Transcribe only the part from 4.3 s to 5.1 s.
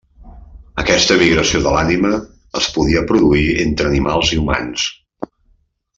i humans.